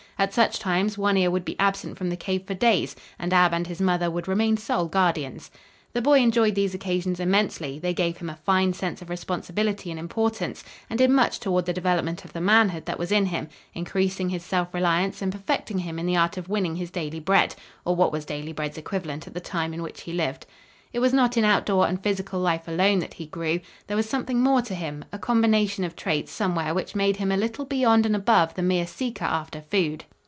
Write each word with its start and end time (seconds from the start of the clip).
At 0.19 0.35
such 0.35 0.59
times 0.59 0.99
One 0.99 1.17
Ear 1.17 1.31
would 1.31 1.43
be 1.45 1.59
absent 1.59 1.97
from 1.97 2.09
the 2.09 2.15
cave 2.15 2.43
for 2.45 2.53
days 2.53 2.95
and 3.17 3.33
Ab 3.33 3.55
and 3.55 3.65
his 3.65 3.81
mother 3.81 4.11
would 4.11 4.27
remain 4.27 4.55
sole 4.55 4.85
guardians. 4.85 5.49
The 5.93 6.01
boy 6.03 6.19
enjoyed 6.19 6.53
these 6.53 6.75
occasions 6.75 7.19
immensely; 7.19 7.79
they 7.79 7.95
gave 7.95 8.17
him 8.17 8.29
a 8.29 8.35
fine 8.35 8.73
sense 8.73 9.01
of 9.01 9.09
responsibility 9.09 9.89
and 9.89 9.99
importance, 9.99 10.63
and 10.91 10.99
did 10.99 11.09
much 11.09 11.39
toward 11.39 11.65
the 11.65 11.73
development 11.73 12.23
of 12.23 12.33
the 12.33 12.39
manhood 12.41 12.85
that 12.85 12.99
was 12.99 13.11
in 13.11 13.25
him, 13.25 13.49
increasing 13.73 14.29
his 14.29 14.43
self 14.45 14.71
reliance 14.75 15.23
and 15.23 15.31
perfecting 15.31 15.79
him 15.79 15.97
in 15.97 16.05
the 16.05 16.17
art 16.17 16.37
of 16.37 16.47
winning 16.49 16.75
his 16.75 16.91
daily 16.91 17.19
bread, 17.19 17.55
or 17.83 17.95
what 17.95 18.11
was 18.11 18.23
daily 18.23 18.53
bread's 18.53 18.77
equivalent 18.77 19.25
at 19.25 19.33
the 19.33 19.39
time 19.41 19.73
in 19.73 19.81
which 19.81 20.01
he 20.01 20.13
lived. 20.13 20.45
It 20.93 20.99
was 20.99 21.13
not 21.13 21.37
in 21.37 21.45
outdoor 21.45 21.87
and 21.87 22.03
physical 22.03 22.39
life 22.41 22.67
alone 22.67 22.99
that 22.99 23.13
he 23.15 23.25
grew. 23.25 23.61
There 23.87 23.95
was 23.95 24.09
something 24.09 24.41
more 24.41 24.61
to 24.63 24.75
him, 24.75 25.05
a 25.13 25.17
combination 25.17 25.85
of 25.85 25.95
traits 25.95 26.33
somewhere 26.33 26.73
which 26.73 26.95
made 26.95 27.15
him 27.15 27.31
a 27.31 27.37
little 27.37 27.63
beyond 27.63 28.05
and 28.05 28.15
above 28.15 28.53
the 28.55 28.61
mere 28.61 28.85
seeker 28.85 29.25
after 29.25 29.61
food. 29.61 30.03